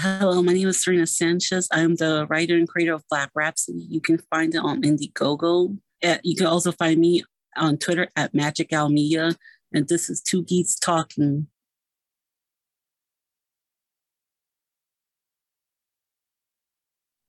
[0.00, 1.66] Hello, my name is Serena Sanchez.
[1.72, 3.84] I'm the writer and creator of Black Rhapsody.
[3.90, 5.76] You can find it on Indiegogo.
[6.02, 7.24] Eh, you can also find me
[7.56, 9.34] on Twitter at Magic Almedia.
[9.74, 11.48] And this is Two Geeks Talking.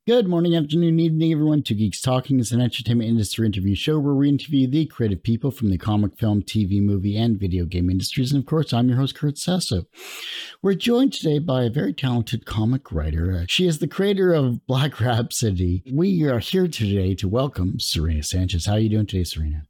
[0.09, 1.61] Good morning, afternoon, evening, everyone.
[1.61, 5.51] Two Geeks Talking is an entertainment industry interview show where we interview the creative people
[5.51, 8.31] from the comic, film, TV, movie, and video game industries.
[8.31, 9.85] And of course, I'm your host, Kurt Sasso.
[10.63, 13.41] We're joined today by a very talented comic writer.
[13.43, 15.83] Uh, she is the creator of Black Rhapsody.
[15.93, 18.65] We are here today to welcome Serena Sanchez.
[18.65, 19.68] How are you doing today, Serena?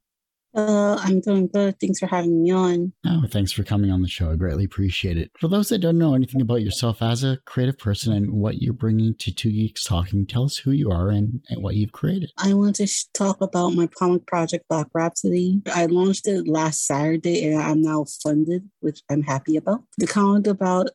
[0.54, 1.78] Uh, I'm doing good.
[1.80, 2.92] Thanks for having me on.
[3.06, 4.32] Oh, thanks for coming on the show.
[4.32, 5.30] I greatly appreciate it.
[5.38, 8.72] For those that don't know anything about yourself as a creative person and what you're
[8.72, 12.32] bringing to Two Geeks Talking, tell us who you are and, and what you've created.
[12.38, 15.62] I want to sh- talk about my comic project, Black Rhapsody.
[15.72, 19.82] I launched it last Saturday and I'm now funded, which I'm happy about.
[19.98, 20.90] The comic about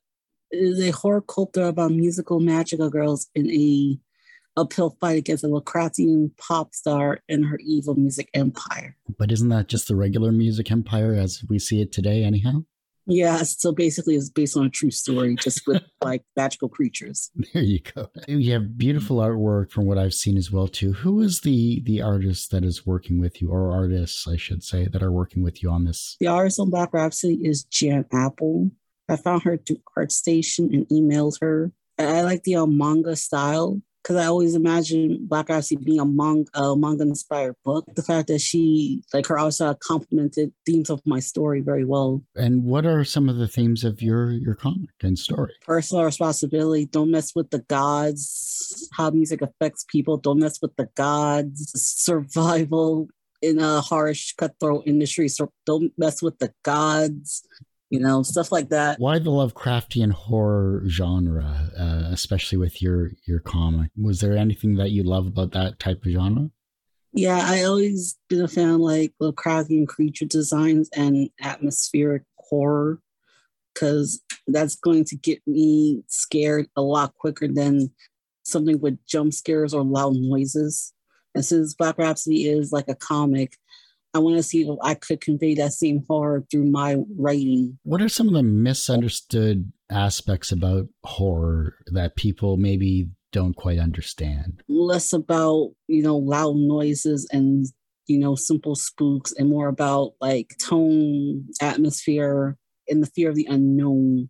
[0.51, 3.97] is a horror cult about musical magical girls in a
[4.57, 8.95] uphill fight against a Lovecraftian pop star and her evil music empire.
[9.17, 12.63] But isn't that just the regular music empire as we see it today, anyhow?
[13.07, 17.29] Yeah, so basically it's based on a true story, just with like magical creatures.
[17.53, 18.09] There you go.
[18.27, 20.93] You have beautiful artwork from what I've seen as well too.
[20.93, 24.87] Who is the the artist that is working with you, or artists, I should say,
[24.87, 26.17] that are working with you on this?
[26.19, 28.71] The artist on Black Rhapsody is Jan Apple.
[29.07, 31.71] I found her through ArtStation and emailed her.
[31.99, 36.47] I like the uh, manga style because I always imagine Black Rhapsody being a manga,
[36.53, 37.85] uh, manga inspired book.
[37.95, 42.21] The fact that she, like her also complemented themes of my story very well.
[42.35, 45.53] And what are some of the themes of your your comic and story?
[45.65, 46.85] Personal responsibility.
[46.85, 48.87] Don't mess with the gods.
[48.93, 50.17] How music affects people.
[50.17, 51.71] Don't mess with the gods.
[51.75, 53.07] Survival
[53.41, 55.29] in a harsh cutthroat industry.
[55.29, 57.43] So don't mess with the gods
[57.89, 58.99] you know, stuff like that.
[58.99, 63.91] Why the Lovecraftian horror genre, uh, especially with your your comic?
[63.97, 66.49] Was there anything that you love about that type of genre?
[67.13, 72.99] Yeah, I always been a fan of like Lovecraftian creature designs and atmospheric horror
[73.73, 77.91] because that's going to get me scared a lot quicker than
[78.43, 80.93] something with jump scares or loud noises.
[81.33, 83.57] And since Black Rhapsody is like a comic,
[84.15, 87.77] I want to see if I could convey that same horror through my writing.
[87.83, 94.63] What are some of the misunderstood aspects about horror that people maybe don't quite understand?
[94.69, 97.65] Less about, you know, loud noises and,
[98.07, 102.55] you know, simple spooks and more about like tone, atmosphere,
[102.87, 104.29] and the fear of the unknown.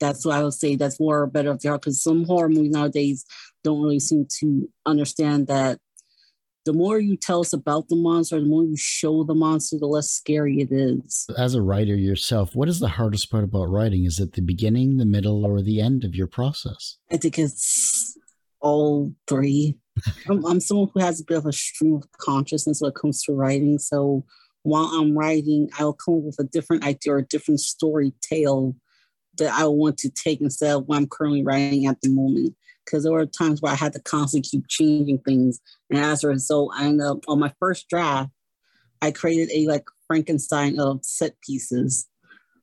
[0.00, 3.26] That's what I would say that's more better of the because some horror movies nowadays
[3.62, 5.80] don't really seem to understand that
[6.66, 9.86] the more you tell us about the monster, the more you show the monster, the
[9.86, 11.26] less scary it is.
[11.38, 14.04] As a writer yourself, what is the hardest part about writing?
[14.04, 16.98] Is it the beginning, the middle, or the end of your process?
[17.10, 18.18] I think it's
[18.60, 19.78] all three.
[20.28, 23.22] I'm, I'm someone who has a bit of a stream of consciousness when it comes
[23.22, 23.78] to writing.
[23.78, 24.24] So
[24.64, 28.74] while I'm writing, I'll come up with a different idea or a different story tale
[29.38, 33.02] that I want to take instead of what I'm currently writing at the moment because
[33.02, 35.60] there were times where I had to constantly keep changing things.
[35.90, 38.30] And as a result, I ended up on my first draft,
[39.02, 42.06] I created a like Frankenstein of set pieces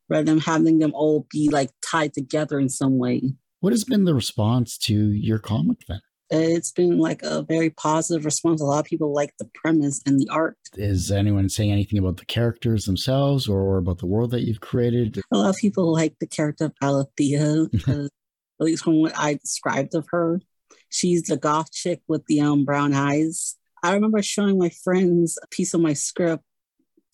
[0.09, 3.34] rather than having them all be like tied together in some way.
[3.59, 6.01] What has been the response to your comic then?
[6.29, 8.59] It's been like a very positive response.
[8.59, 10.57] A lot of people like the premise and the art.
[10.75, 15.22] Is anyone saying anything about the characters themselves or about the world that you've created?
[15.31, 18.09] A lot of people like the character of Alethea because
[18.59, 20.41] at least from what I described of her.
[20.90, 23.56] She's the goth chick with the um, brown eyes.
[23.84, 26.44] I remember showing my friends a piece of my script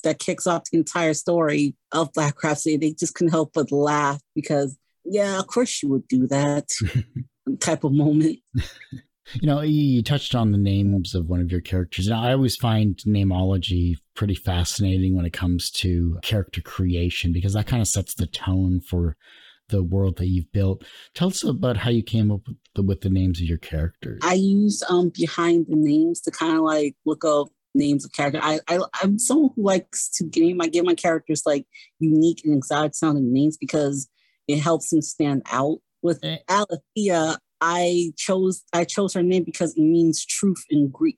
[0.03, 2.77] that kicks off the entire story of Black Rhapsody.
[2.77, 6.69] They just couldn't help but laugh because, yeah, of course you would do that
[7.59, 8.39] type of moment.
[9.33, 12.07] You know, you touched on the names of one of your characters.
[12.07, 17.67] And I always find namology pretty fascinating when it comes to character creation because that
[17.67, 19.17] kind of sets the tone for
[19.69, 20.83] the world that you've built.
[21.13, 24.19] Tell us about how you came up with the, with the names of your characters.
[24.23, 28.41] I use um behind the names to kind of like look up names of characters.
[28.43, 31.65] I, I I'm someone who likes to give my give my characters like
[31.99, 34.09] unique and exotic sounding names because
[34.47, 35.79] it helps them stand out.
[36.01, 36.37] With eh.
[36.49, 41.17] Alethea, I chose I chose her name because it means truth in Greek.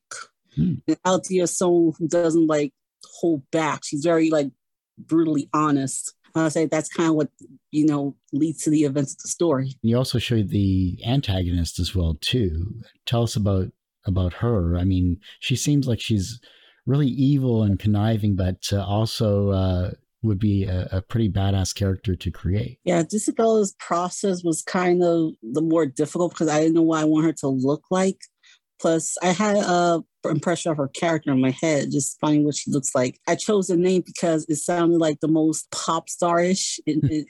[0.56, 0.76] Hmm.
[0.88, 2.74] And Alethea is someone who doesn't like
[3.20, 3.82] hold back.
[3.84, 4.52] She's very like
[4.98, 6.14] brutally honest.
[6.36, 7.30] I say that's kind of what
[7.72, 9.74] you know leads to the events of the story.
[9.82, 12.82] You also showed the antagonist as well too.
[13.06, 13.72] Tell us about
[14.06, 14.78] about her.
[14.78, 16.40] I mean, she seems like she's
[16.86, 19.92] really evil and conniving, but uh, also uh,
[20.24, 22.80] would be a, a pretty badass character to create.
[22.84, 27.06] Yeah, Disabella's process was kind of the more difficult because I didn't know what I
[27.06, 28.18] want her to look like.
[28.80, 32.72] Plus, I had a impression of her character in my head, just finding what she
[32.72, 33.20] looks like.
[33.28, 36.80] I chose the name because it sounded like the most pop starish.
[36.86, 37.08] It, hmm.
[37.08, 37.28] it,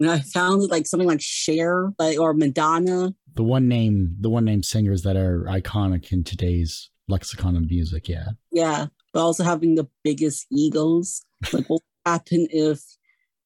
[0.00, 3.14] and I found it like something like Cher, like or Madonna.
[3.34, 8.08] The one name, the one name singers that are iconic in today's lexicon of music.
[8.08, 11.24] Yeah, yeah, but also having the biggest egos.
[11.52, 12.80] Like, what would happen if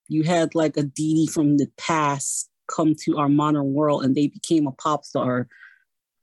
[0.09, 4.29] you had like a Dee from the past come to our modern world and they
[4.29, 5.49] became a pop star?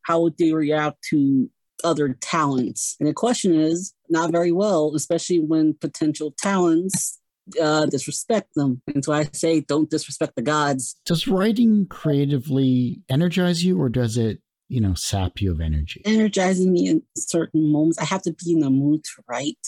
[0.03, 1.49] How would they react to
[1.83, 2.95] other talents?
[2.99, 7.19] And the question is not very well, especially when potential talents
[7.61, 8.81] uh, disrespect them.
[8.93, 10.95] And so I say, don't disrespect the gods.
[11.05, 16.01] Does writing creatively energize you, or does it, you know, sap you of energy?
[16.05, 17.99] Energizing me in certain moments.
[17.99, 19.67] I have to be in the mood to write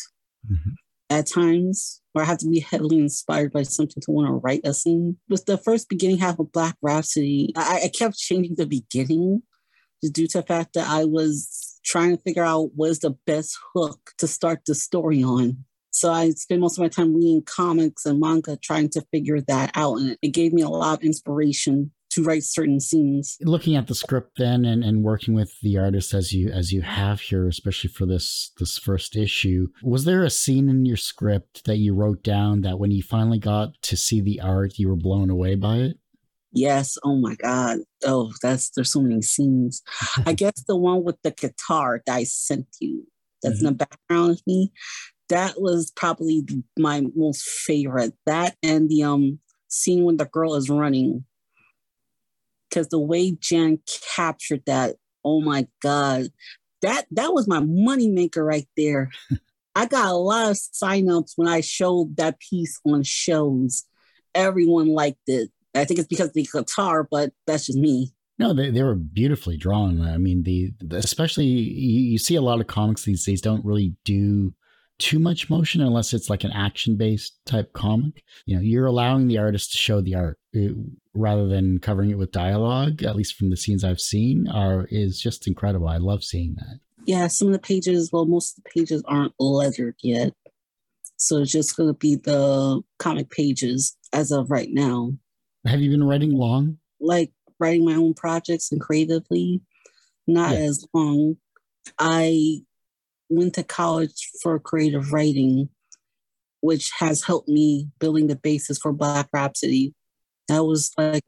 [0.49, 0.71] mm-hmm.
[1.09, 4.61] at times, or I have to be heavily inspired by something to want to write
[4.63, 5.17] a scene.
[5.29, 9.43] With the first beginning half of Black Rhapsody, I, I kept changing the beginning
[10.03, 13.11] just due to the fact that I was trying to figure out what is the
[13.25, 15.63] best hook to start the story on.
[15.91, 19.71] So I spend most of my time reading comics and manga trying to figure that
[19.73, 19.97] out.
[19.97, 23.37] And it gave me a lot of inspiration to write certain scenes.
[23.41, 26.81] Looking at the script then and, and working with the artist as you as you
[26.81, 31.65] have here, especially for this this first issue, was there a scene in your script
[31.65, 34.95] that you wrote down that when you finally got to see the art, you were
[34.95, 35.97] blown away by it?
[36.51, 36.97] Yes.
[37.03, 37.79] Oh my God.
[38.05, 39.83] Oh, that's there's so many scenes.
[40.25, 43.05] I guess the one with the guitar that I sent you
[43.43, 43.67] that's mm-hmm.
[43.67, 44.71] in the background of me
[45.29, 46.45] that was probably
[46.77, 48.13] my most favorite.
[48.25, 51.25] That and the um scene when the girl is running.
[52.69, 53.79] Because the way Jen
[54.15, 56.27] captured that, oh my God,
[56.81, 59.09] that that was my moneymaker right there.
[59.75, 63.83] I got a lot of signups when I showed that piece on shows.
[64.33, 65.49] Everyone liked it.
[65.77, 68.11] I think it's because of the guitar, but that's just me.
[68.39, 70.01] No, they, they were beautifully drawn.
[70.01, 73.65] I mean, the, the especially you, you, see a lot of comics these days don't
[73.65, 74.53] really do
[74.99, 78.23] too much motion unless it's like an action based type comic.
[78.45, 80.69] You know, you're allowing the artist to show the art uh,
[81.15, 85.19] rather than covering it with dialogue, at least from the scenes I've seen, are is
[85.19, 85.87] just incredible.
[85.87, 86.79] I love seeing that.
[87.05, 90.33] Yeah, some of the pages, well, most of the pages aren't lettered yet.
[91.15, 95.13] So it's just going to be the comic pages as of right now.
[95.67, 96.77] Have you been writing long?
[96.99, 99.61] Like writing my own projects and creatively,
[100.25, 100.61] not yeah.
[100.61, 101.37] as long.
[101.99, 102.61] I
[103.29, 105.69] went to college for creative writing,
[106.61, 109.93] which has helped me building the basis for Black Rhapsody.
[110.47, 111.23] That was like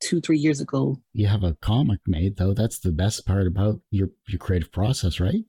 [0.00, 1.00] two, three years ago.
[1.12, 2.54] You have a comic made though.
[2.54, 5.44] That's the best part about your your creative process, right?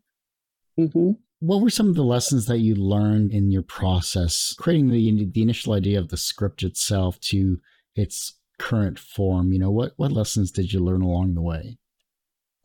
[0.80, 1.12] Mm-hmm.
[1.40, 5.42] What were some of the lessons that you learned in your process, creating the the
[5.42, 7.60] initial idea of the script itself to
[7.98, 9.52] its current form?
[9.52, 11.78] You know, what what lessons did you learn along the way?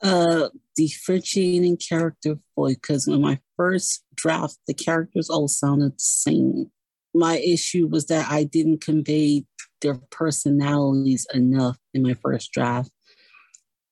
[0.03, 6.71] uh, differentiating character voice because when my first draft, the characters all sounded the same.
[7.15, 9.45] My issue was that I didn't convey
[9.81, 12.91] their personalities enough in my first draft.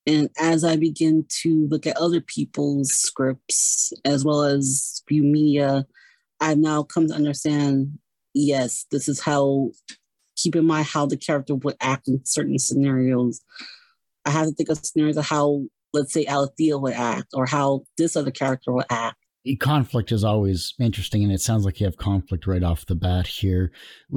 [0.07, 5.85] And as I begin to look at other people's scripts as well as view media,
[6.39, 7.99] I've now come to understand
[8.33, 9.71] yes, this is how,
[10.41, 13.41] keep in mind how the character would act in certain scenarios.
[14.25, 17.83] I have to think of scenarios of how let's say Alethea would act or how
[17.97, 19.17] this other character would act.
[19.59, 23.25] Conflict is always interesting, and it sounds like you have conflict right off the bat
[23.25, 23.71] here.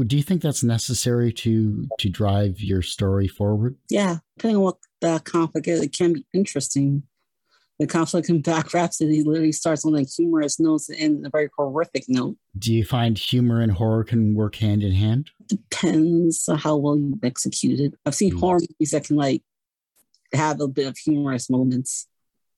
[0.06, 3.76] Do you think that's necessary to to drive your story forward?
[3.88, 7.04] Yeah, depending on what the conflict is, it can be interesting.
[7.78, 11.30] The conflict in Black Rhapsody literally starts on a humorous note and ends on a
[11.30, 12.36] very horrific note.
[12.56, 15.30] Do you find humor and horror can work hand in hand?
[15.48, 17.94] Depends on how well you execute it.
[18.04, 18.40] I've seen mm.
[18.40, 19.42] horror movies that can like
[20.32, 22.06] have a bit of humorous moments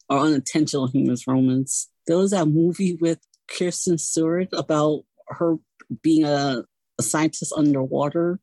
[0.09, 1.91] or unintentional humorous moments.
[2.07, 5.57] There was that movie with Kristen Stewart about her
[6.03, 6.65] being a,
[6.99, 8.41] a scientist underwater.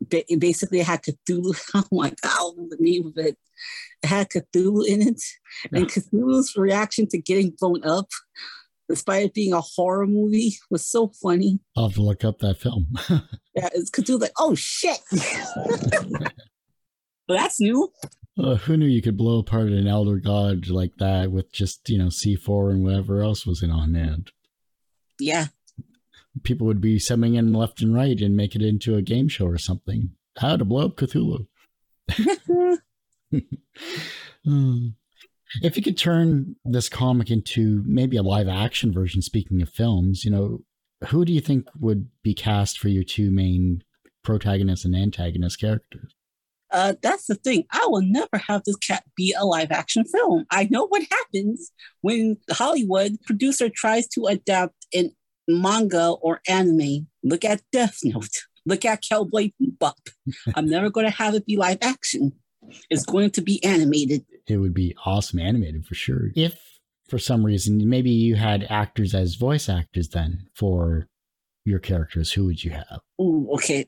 [0.00, 1.58] Ba- basically, it had Cthulhu.
[1.74, 3.36] Oh my God, the name of it.
[4.02, 5.22] It had Cthulhu in it.
[5.72, 8.08] And Cthulhu's reaction to getting blown up,
[8.88, 11.60] despite it being a horror movie, was so funny.
[11.76, 12.86] I'll have to look up that film.
[13.54, 14.98] yeah, it's Cthulhu like, oh shit.
[17.28, 17.92] that's new.
[18.38, 21.98] Uh, who knew you could blow apart an elder god like that with just, you
[21.98, 24.30] know, C4 and whatever else was in on hand?
[25.18, 25.46] Yeah.
[26.44, 29.46] People would be sending in left and right and make it into a game show
[29.46, 30.12] or something.
[30.38, 31.46] How to blow up Cthulhu.
[34.44, 34.88] Hmm.
[35.62, 40.24] If you could turn this comic into maybe a live action version, speaking of films,
[40.24, 40.60] you know,
[41.08, 43.82] who do you think would be cast for your two main
[44.24, 46.14] protagonist and antagonist characters?
[46.70, 47.64] Uh, that's the thing.
[47.72, 50.44] I will never have this cat be a live action film.
[50.50, 55.12] I know what happens when Hollywood producer tries to adapt an
[55.46, 57.08] manga or anime.
[57.22, 58.28] Look at Death Note.
[58.66, 59.94] Look at Cowboy Bebop.
[60.54, 62.32] I'm never going to have it be live action.
[62.90, 64.26] It's going to be animated.
[64.48, 66.30] It would be awesome animated for sure.
[66.34, 66.58] If
[67.08, 71.08] for some reason maybe you had actors as voice actors then for
[71.64, 73.00] your characters, who would you have?
[73.20, 73.86] Ooh, okay.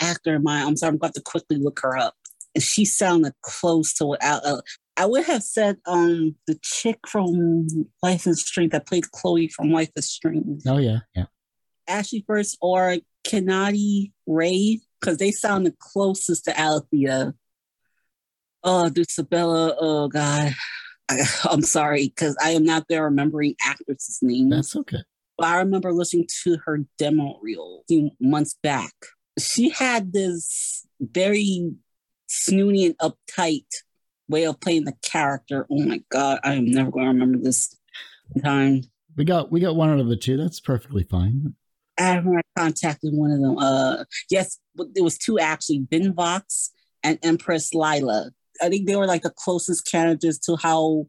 [0.00, 0.68] actor in mind.
[0.68, 2.14] I'm sorry, I'm going to quickly look her up.
[2.54, 4.60] And she sounded close to what I, uh,
[4.96, 7.66] I would have said um the chick from
[8.02, 10.62] Life is Strange that played Chloe from Life is Strange.
[10.66, 11.26] Oh yeah, yeah.
[11.88, 17.34] Ashly Burch or Kennedy Ray, because they sounded closest to Alethea.
[18.64, 19.76] Oh, Dulcibella.
[19.78, 20.52] Oh God.
[21.08, 21.20] I,
[21.52, 24.50] am sorry, because I am not there remembering actresses' names.
[24.50, 25.02] That's okay.
[25.36, 28.92] But I remember listening to her demo reel a few months back
[29.38, 31.72] she had this very
[32.26, 33.66] snooty and uptight
[34.28, 35.66] way of playing the character.
[35.70, 37.76] Oh my god, I am never going to remember this
[38.42, 38.82] time.
[39.16, 40.36] We got we got one out of the two.
[40.36, 41.54] That's perfectly fine.
[41.98, 43.58] I remember I contacted one of them.
[43.58, 48.30] Uh, yes, there was two actually, Ben Vox and Empress Lila.
[48.62, 51.06] I think they were like the closest candidates to how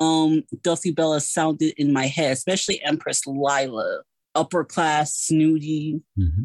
[0.00, 4.02] um Dulcibella sounded in my head, especially Empress Lila.
[4.34, 6.44] Upper class, snooty, mm-hmm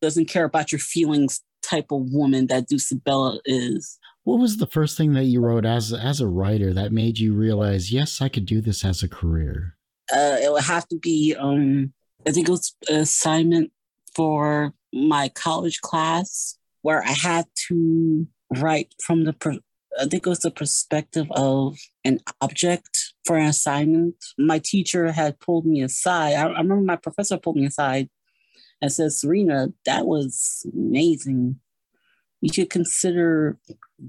[0.00, 3.98] doesn't care about your feelings type of woman that Dulcibella is.
[4.24, 7.32] What was the first thing that you wrote as as a writer that made you
[7.32, 9.76] realize, yes, I could do this as a career?
[10.12, 11.92] Uh, it would have to be, um,
[12.26, 13.72] I think it was an assignment
[14.14, 18.26] for my college class where I had to
[18.56, 19.60] write from the,
[19.98, 24.14] I think it was the perspective of an object for an assignment.
[24.38, 26.34] My teacher had pulled me aside.
[26.34, 28.08] I, I remember my professor pulled me aside
[28.80, 31.60] and said, Serena, that was amazing.
[32.40, 33.58] You should consider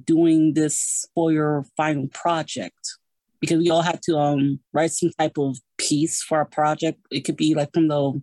[0.04, 2.98] doing this for your final project
[3.40, 7.00] because we all have to um, write some type of piece for our project.
[7.12, 8.22] It could be like from the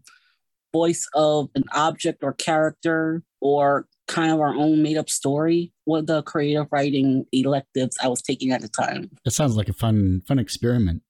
[0.72, 5.72] voice of an object or character or kind of our own made up story.
[5.84, 9.10] What the creative writing electives I was taking at the time.
[9.24, 11.02] It sounds like a fun, fun experiment.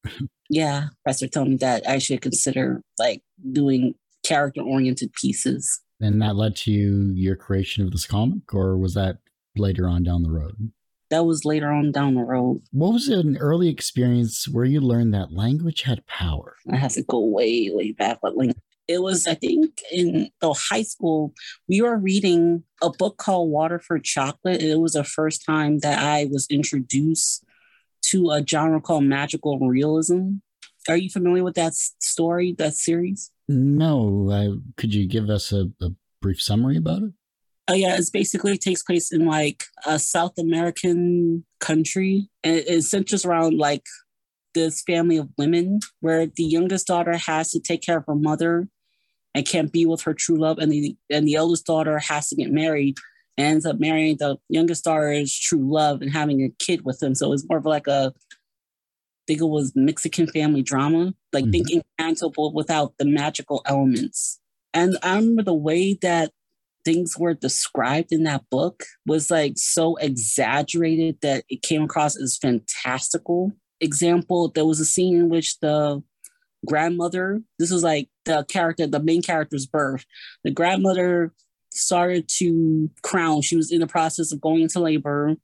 [0.48, 3.22] yeah, professor told me that I should consider like
[3.52, 5.80] doing character oriented pieces.
[6.00, 9.18] And that led to your creation of this comic, or was that
[9.56, 10.72] later on down the road?
[11.10, 12.62] That was later on down the road.
[12.72, 16.56] What was an early experience where you learned that language had power?
[16.70, 18.18] I have to go way, way back.
[18.20, 21.32] But like, it was, I think, in the high school,
[21.68, 24.62] we were reading a book called Water for Chocolate.
[24.62, 27.44] It was the first time that I was introduced
[28.06, 30.36] to a genre called magical realism.
[30.88, 33.30] Are you familiar with that story, that series?
[33.48, 37.12] No, I, could you give us a, a brief summary about it?
[37.66, 42.68] Oh yeah, it's basically it takes place in like a South American country, and it,
[42.68, 43.84] it centers around like
[44.54, 48.68] this family of women where the youngest daughter has to take care of her mother
[49.34, 52.36] and can't be with her true love, and the and the eldest daughter has to
[52.36, 52.96] get married
[53.36, 57.14] and ends up marrying the youngest daughter's true love and having a kid with him.
[57.14, 58.12] So it's more of like a
[59.26, 61.52] think it was Mexican family drama, like mm-hmm.
[61.52, 64.40] thinking Canto without the magical elements.
[64.72, 66.32] And I remember the way that
[66.84, 72.36] things were described in that book was like so exaggerated that it came across as
[72.36, 73.52] fantastical.
[73.80, 76.02] Example, there was a scene in which the
[76.64, 80.04] grandmother, this was like the character, the main character's birth.
[80.44, 81.32] The grandmother
[81.72, 83.42] started to crown.
[83.42, 85.36] She was in the process of going into labor.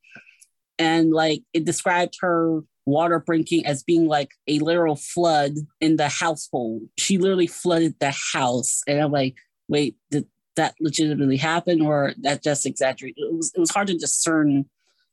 [0.78, 6.08] And like it described her water breaking as being like a literal flood in the
[6.08, 6.82] household.
[6.98, 8.82] She literally flooded the house.
[8.86, 9.36] And I'm like,
[9.68, 13.18] wait, did that legitimately happen or that just exaggerated?
[13.18, 14.66] It was it was hard to discern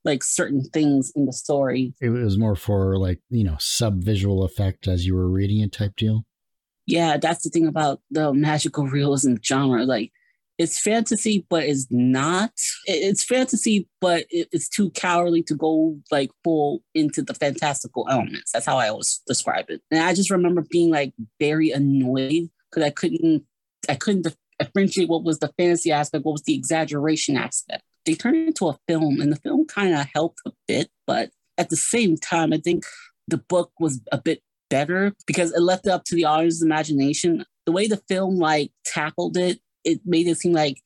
[0.07, 1.93] like certain things in the story.
[2.01, 5.71] It was more for like, you know, sub visual effect as you were reading it
[5.71, 6.25] type deal.
[6.87, 9.83] Yeah, that's the thing about the magical realism genre.
[9.83, 10.11] Like
[10.57, 12.53] it's fantasy, but it's not.
[12.85, 18.53] It's fantasy, but it's too cowardly to go like full into the fantastical elements.
[18.53, 19.81] That's how I always describe it.
[19.91, 23.43] And I just remember being like very annoyed because I couldn't,
[23.89, 27.83] I couldn't differentiate what was the fantasy aspect, what was the exaggeration aspect.
[28.07, 31.29] They turned it into a film, and the film kind of helped a bit, but
[31.59, 32.83] at the same time, I think
[33.27, 37.45] the book was a bit better because it left it up to the audience's imagination.
[37.65, 40.81] The way the film like tackled it it made it seem like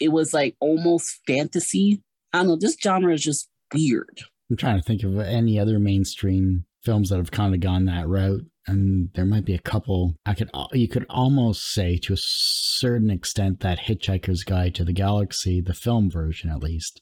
[0.00, 2.02] it was like almost fantasy.
[2.32, 2.56] I don't know.
[2.56, 4.20] This genre is just weird.
[4.50, 8.06] I'm trying to think of any other mainstream films that have kind of gone that
[8.06, 8.44] route.
[8.68, 10.14] And there might be a couple.
[10.26, 14.92] I could you could almost say to a certain extent that Hitchhiker's Guide to the
[14.92, 17.00] Galaxy, the film version at least,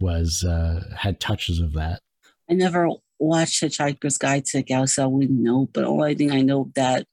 [0.00, 2.00] was uh, had touches of that.
[2.48, 2.88] I never
[3.18, 5.02] watched Hitchhiker's Guide to the Galaxy.
[5.02, 7.06] I wouldn't know, but only thing I know that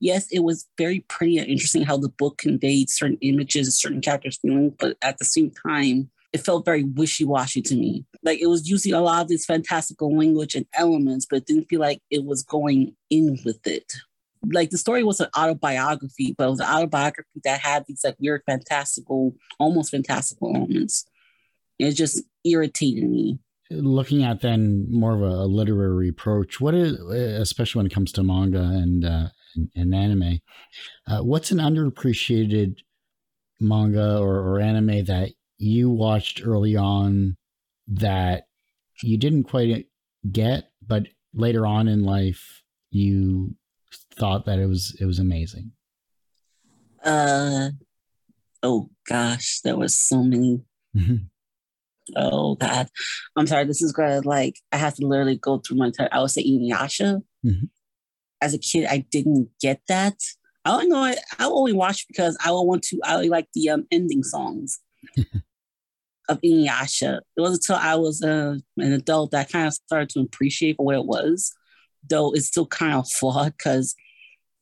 [0.00, 4.38] yes, it was very pretty and interesting how the book conveyed certain images, certain characters'
[4.38, 8.04] feelings, but at the same time, it felt very wishy-washy to me.
[8.22, 11.66] Like it was using a lot of these fantastical language and elements, but it didn't
[11.68, 13.92] feel like it was going in with it.
[14.52, 18.16] Like the story was an autobiography, but it was an autobiography that had these like
[18.20, 21.04] weird fantastical, almost fantastical elements.
[21.78, 23.40] It just irritated me.
[23.70, 28.22] Looking at then more of a, literary approach, what is, especially when it comes to
[28.22, 30.40] manga and uh, and, and anime,
[31.06, 32.78] uh, what's an underappreciated
[33.60, 37.36] manga or, or anime that you watched early on
[37.88, 38.44] that
[39.02, 39.86] you didn't quite
[40.30, 43.54] get, but later on in life you
[44.16, 45.72] thought that it was it was amazing?
[47.04, 47.70] Uh
[48.62, 50.62] oh gosh, there was so many.
[50.96, 51.16] Mm-hmm.
[52.16, 52.88] Oh God,
[53.36, 53.64] I'm sorry.
[53.64, 56.08] This is gonna like I have to literally go through my entire.
[56.12, 57.22] I would say Inuyasha.
[57.44, 57.66] Mm-hmm.
[58.40, 60.14] As a kid, I didn't get that.
[60.64, 61.02] I don't know.
[61.02, 63.00] I, I only watched because I want to.
[63.04, 64.80] I like the um, ending songs.
[66.28, 67.18] of Inuyasha.
[67.36, 70.76] It wasn't until I was uh, an adult that I kind of started to appreciate
[70.78, 71.52] what it was,
[72.08, 73.94] though it's still kind of flawed because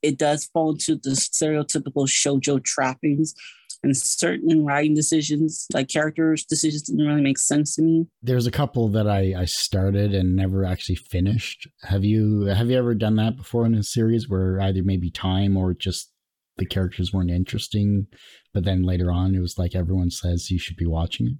[0.02, 3.34] it does fall into the stereotypical shojo trappings
[3.82, 8.06] and certain writing decisions, like characters' decisions, didn't really make sense to me.
[8.22, 11.68] There's a couple that I, I started and never actually finished.
[11.82, 15.56] Have you have you ever done that before in a series where either maybe time
[15.56, 16.12] or just
[16.56, 18.06] the characters weren't interesting,
[18.54, 21.36] but then later on it was like everyone says you should be watching it?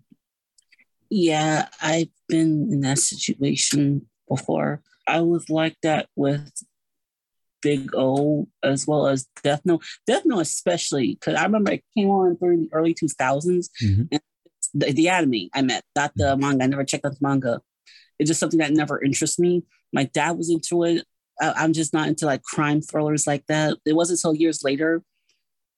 [1.10, 4.82] Yeah, I've been in that situation before.
[5.06, 6.50] I was like that with
[7.62, 9.84] Big O as well as Death Note.
[10.06, 13.68] Death Note especially because I remember it came on during the early 2000s.
[13.82, 14.02] Mm-hmm.
[14.12, 14.20] And
[14.74, 16.40] the, the, anime I met, not the mm-hmm.
[16.40, 16.64] manga.
[16.64, 17.60] I never checked out the manga.
[18.18, 19.64] It's just something that never interests me.
[19.92, 21.04] My dad was into it.
[21.40, 23.76] I, I'm just not into like crime thrillers like that.
[23.84, 25.02] It wasn't until years later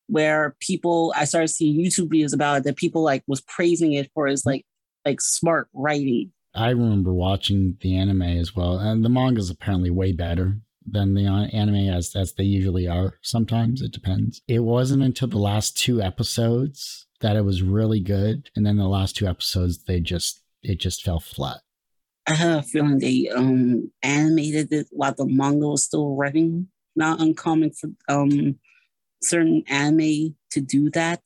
[0.09, 4.11] where people I started seeing YouTube videos about it that people like was praising it
[4.15, 4.65] for its like
[5.09, 6.33] like smart writing.
[6.55, 11.15] I remember watching the anime as well, and the manga is apparently way better than
[11.15, 13.15] the anime as as they usually are.
[13.23, 14.43] Sometimes it depends.
[14.49, 18.89] It wasn't until the last two episodes that it was really good, and then the
[18.89, 21.61] last two episodes they just it just fell flat.
[22.27, 26.69] I have a feeling they um animated it while the manga was still running.
[26.97, 28.59] Not uncommon for um
[29.23, 31.23] certain anime to do that.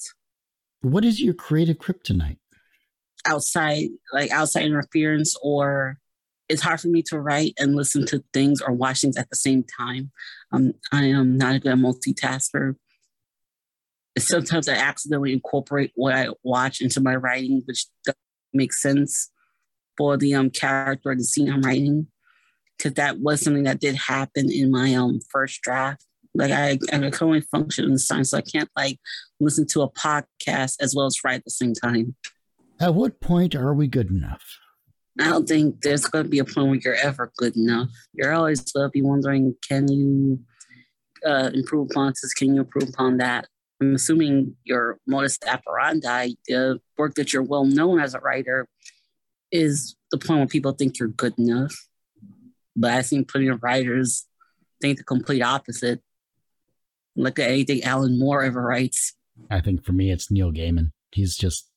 [0.83, 2.39] What is your creative kryptonite?
[3.25, 5.99] Outside like outside interference or
[6.49, 9.37] it's hard for me to write and listen to things or watch things at the
[9.37, 10.11] same time.
[10.53, 12.77] Um, I am not a good multitasker.
[14.19, 18.19] Sometimes I accidentally incorporate what I watch into my writing, which doesn't
[18.53, 19.31] make sense
[19.97, 22.09] for the um, character or the scene I'm writing.
[22.77, 26.05] Because that was something that did happen in my um, first draft.
[26.35, 28.99] Like I, I can only function in the time, so I can't like
[29.41, 32.17] listen to a podcast as well as write at the same time.
[32.83, 34.43] At what point are we good enough?
[35.21, 37.91] I don't think there's going to be a point where you're ever good enough.
[38.13, 40.41] You're always going to be wondering, can you
[41.25, 42.35] uh, improve upon this?
[42.35, 43.47] Can you improve upon that?
[43.81, 48.67] I'm assuming your modus operandi, the work that you're well known as a writer,
[49.53, 51.87] is the point where people think you're good enough.
[52.75, 54.27] But I think plenty of writers
[54.81, 56.01] think the complete opposite.
[57.15, 59.15] Look at anything Alan Moore ever writes.
[59.49, 60.91] I think for me, it's Neil Gaiman.
[61.13, 61.69] He's just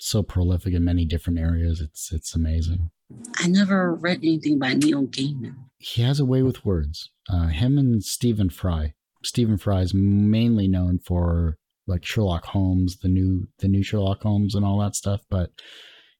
[0.00, 1.80] so prolific in many different areas.
[1.80, 2.90] It's it's amazing.
[3.38, 5.54] I never read anything by Neil Gaiman.
[5.78, 7.10] He has a way with words.
[7.28, 8.94] Uh, him and Stephen Fry.
[9.22, 14.54] Stephen Fry is mainly known for like Sherlock Holmes, the new the new Sherlock Holmes,
[14.54, 15.20] and all that stuff.
[15.28, 15.50] But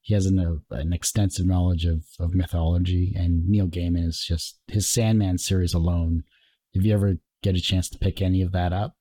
[0.03, 3.15] he has an, uh, an extensive knowledge of of mythology.
[3.17, 6.25] And Neil Gaiman is just his Sandman series alone.
[6.75, 8.97] If you ever get a chance to pick any of that up,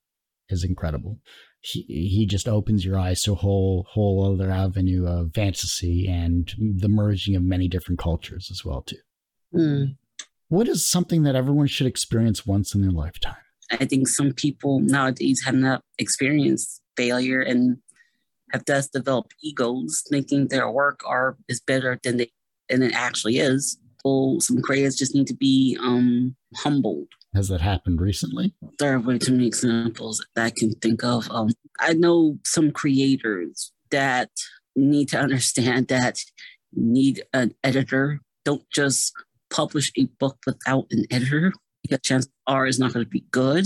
[0.50, 1.20] is incredible
[1.62, 6.54] he, he just opens your eyes to a whole whole other avenue of fantasy and
[6.58, 8.98] the merging of many different cultures as well too.
[9.54, 9.98] Mm.
[10.48, 13.36] What is something that everyone should experience once in their lifetime?
[13.72, 17.78] I think some people nowadays have not experienced failure and
[18.52, 22.32] have thus developed egos, thinking their work are is better than they
[22.70, 23.78] than it actually is.
[24.06, 28.54] So some creators just need to be um, humbled has that happened recently?
[28.80, 31.30] There are way too many examples that I can think of.
[31.32, 34.30] Um, I know some creators that
[34.76, 36.20] need to understand that
[36.74, 38.20] need an editor.
[38.46, 39.14] Don't just
[39.50, 41.54] publish a book without an editor.
[41.90, 43.66] the chances are it's not going to be good.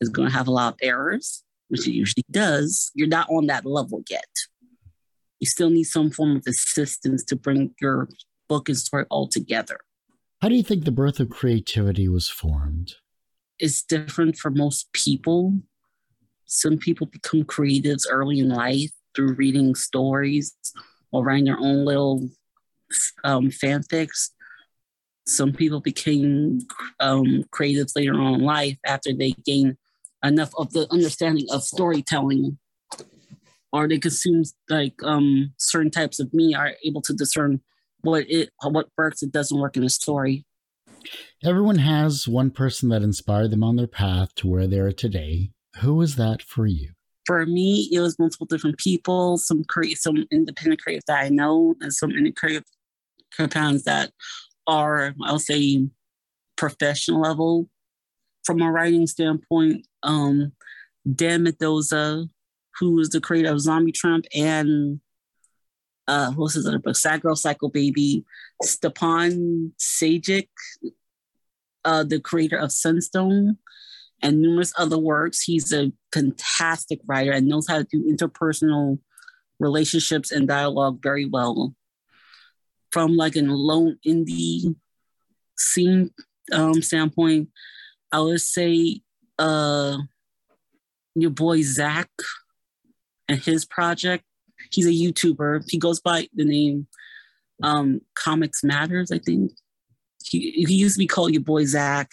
[0.00, 2.90] It's going to have a lot of errors, which it usually does.
[2.94, 4.28] You're not on that level yet.
[5.40, 8.08] You still need some form of assistance to bring your
[8.48, 9.78] book and story all together.
[10.42, 12.96] How do you think the birth of creativity was formed?
[13.60, 15.60] It's different for most people.
[16.46, 20.52] Some people become creatives early in life through reading stories
[21.12, 22.28] or writing their own little
[23.22, 24.30] um, fanfics.
[25.28, 26.62] Some people became
[26.98, 29.76] um, creatives later on in life after they gained
[30.24, 32.58] enough of the understanding of storytelling,
[33.72, 37.60] or they consume like um, certain types of media, are able to discern
[38.02, 40.44] what it what works, it doesn't work in a story.
[41.42, 45.50] Everyone has one person that inspired them on their path to where they are today.
[45.80, 46.90] Who was that for you?
[47.26, 51.74] For me, it was multiple different people, some create some independent creative that I know,
[51.80, 52.66] and some independent
[53.36, 54.12] compounds that
[54.66, 55.88] are, I'll say,
[56.56, 57.68] professional level.
[58.44, 60.52] From a writing standpoint, um,
[61.14, 62.26] Dan Mendoza,
[62.78, 65.00] who is the creator of Zombie Trump and
[66.12, 66.94] uh, what's his other book?
[66.94, 68.24] Sad Girl Psycho Baby,
[68.62, 70.48] Stjepan Sejic,
[71.86, 73.56] uh, the creator of Sunstone,
[74.22, 75.42] and numerous other works.
[75.42, 78.98] He's a fantastic writer and knows how to do interpersonal
[79.58, 81.74] relationships and dialogue very well.
[82.90, 84.76] From like an lone indie
[85.56, 86.10] scene
[86.52, 87.48] um, standpoint,
[88.12, 89.00] I would say
[89.38, 89.96] uh,
[91.14, 92.10] your boy Zach
[93.30, 94.24] and his project.
[94.70, 95.64] He's a YouTuber.
[95.68, 96.86] He goes by the name
[97.62, 99.52] um, Comics Matters, I think.
[100.24, 102.10] He, he used to be called your boy Zach.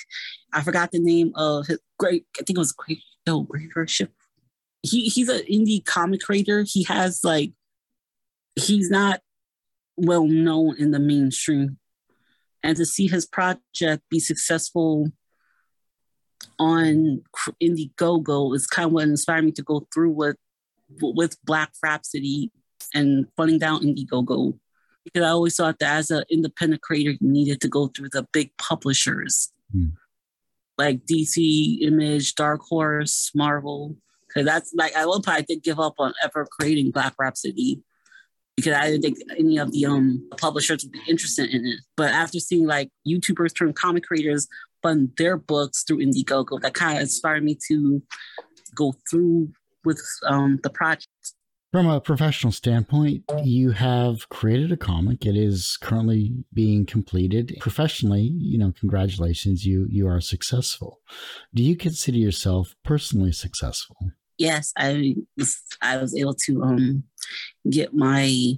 [0.54, 2.26] I forgot the name of his great.
[2.38, 3.00] I think it was great.
[3.28, 3.48] No,
[3.86, 4.12] ship.
[4.82, 6.66] He he's an indie comic creator.
[6.68, 7.52] He has like
[8.56, 9.22] he's not
[9.98, 11.78] well known in the mainstream,
[12.64, 15.12] and to see his project be successful
[16.58, 17.22] on
[17.62, 20.38] Indiegogo is kind of what inspired me to go through with
[21.02, 22.52] with Black Rhapsody
[22.93, 24.58] and funding down Indiegogo
[25.04, 28.28] because I always thought that as an independent creator, you needed to go through the
[28.32, 29.91] big publishers mm.
[30.78, 33.95] like DC, Image, Dark Horse, Marvel.
[34.28, 37.82] Because that's like, I will probably did give up on ever creating Black Rhapsody
[38.56, 41.80] because I didn't think any of the um publishers would be interested in it.
[41.95, 44.47] But after seeing like YouTubers turn comic creators
[44.84, 48.04] fund their books through Indiegogo, that kind of inspired me to
[48.75, 49.52] go through
[49.86, 51.08] with um, the project.
[51.72, 55.28] From a professional standpoint, you have created a comic.
[55.28, 57.56] It is currently being completed.
[57.60, 61.02] Professionally, you know, congratulations, you you are successful.
[61.54, 63.98] Do you consider yourself personally successful?
[64.39, 67.04] Yes, I was I was able to um
[67.70, 68.56] get my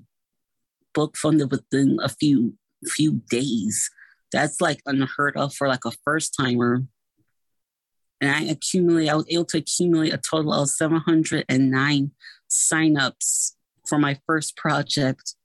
[0.93, 2.53] book funded within a few
[2.86, 3.89] few days.
[4.31, 6.84] That's like unheard of for like a first timer
[8.21, 12.12] and I accumulate, I was able to accumulate a total of 709
[12.49, 13.53] signups
[13.88, 15.36] for my first project.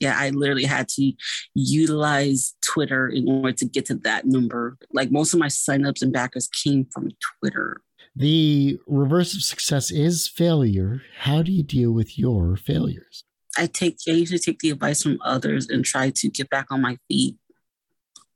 [0.00, 1.12] Yeah, I literally had to
[1.54, 4.78] utilize Twitter in order to get to that number.
[4.92, 7.82] Like most of my signups and backers came from Twitter.
[8.16, 11.02] The reverse of success is failure.
[11.18, 13.24] How do you deal with your failures?
[13.56, 16.80] I take I usually take the advice from others and try to get back on
[16.80, 17.36] my feet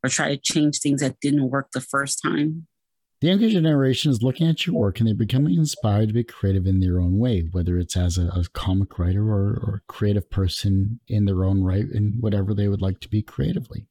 [0.04, 2.66] or try to change things that didn't work the first time.
[3.20, 6.66] The younger generation is looking at your work and they're becoming inspired to be creative
[6.66, 10.29] in their own way, whether it's as a, a comic writer or, or a creative
[10.29, 13.87] person in their own right in whatever they would like to be creatively.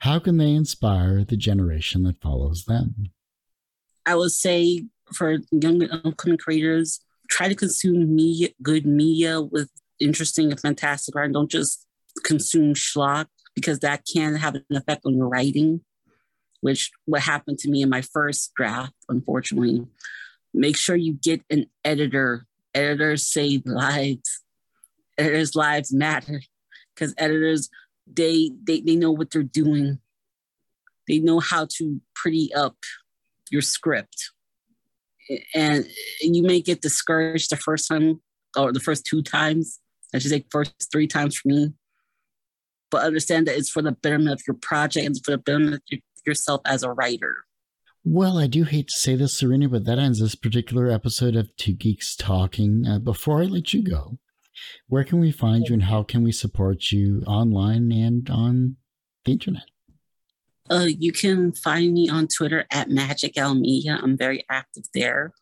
[0.00, 3.10] How can they inspire the generation that follows them?
[4.04, 9.70] I would say for young upcoming creators, try to consume media, good media with
[10.00, 11.32] interesting and fantastic art.
[11.32, 11.86] Don't just
[12.24, 15.80] consume schlock because that can have an effect on your writing
[16.60, 19.86] which what happened to me in my first draft, unfortunately.
[20.52, 22.46] Make sure you get an editor.
[22.74, 24.42] Editors save lives.
[25.18, 26.42] Editors' lives matter
[26.94, 27.68] because editors
[28.12, 29.98] they, they they know what they're doing.
[31.06, 32.76] They know how to pretty up
[33.50, 34.30] your script.
[35.54, 35.86] And
[36.20, 38.20] you may get discouraged the first time
[38.56, 39.78] or the first two times.
[40.14, 41.72] I should say first three times for me.
[42.90, 45.82] But understand that it's for the betterment of your project and for the betterment of
[45.88, 47.44] your yourself as a writer?
[48.04, 51.54] Well, I do hate to say this, Serena, but that ends this particular episode of
[51.56, 52.86] Two Geeks Talking.
[52.86, 54.18] Uh, before I let you go,
[54.88, 58.76] where can we find you and how can we support you online and on
[59.24, 59.64] the internet?
[60.70, 64.02] Uh, you can find me on Twitter at Magic Almedia.
[64.02, 65.32] I'm very active there.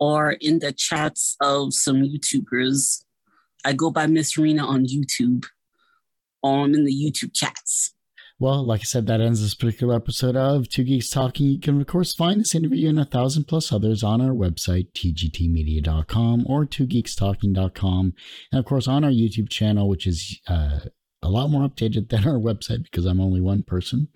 [0.00, 3.04] Or in the chats of some YouTubers.
[3.64, 5.46] I go by Miss Rena on YouTube.
[6.42, 7.93] Or I'm in the YouTube chats.
[8.40, 11.46] Well, like I said, that ends this particular episode of Two Geeks Talking.
[11.46, 14.92] You can, of course, find this interview and a thousand plus others on our website,
[14.92, 18.14] tgtmedia.com or twogeekstalking.com.
[18.50, 20.80] And, of course, on our YouTube channel, which is uh,
[21.22, 24.08] a lot more updated than our website because I'm only one person,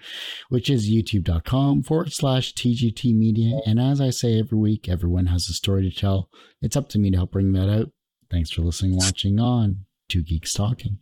[0.48, 3.60] which is youtube.com forward slash TGT media.
[3.66, 6.28] And as I say every week, everyone has a story to tell.
[6.60, 7.90] It's up to me to help bring that out.
[8.30, 10.98] Thanks for listening, watching on Two Geeks Talking.